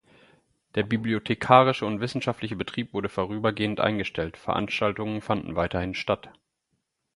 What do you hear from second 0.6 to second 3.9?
Der bibliothekarische und wissenschaftliche Betrieb wurde vorübergehend